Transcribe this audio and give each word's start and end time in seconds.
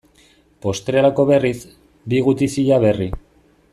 Postrerako 0.65 1.25
berriz, 1.31 1.55
bi 2.15 2.23
gutizia 2.29 2.81
berri. 2.89 3.09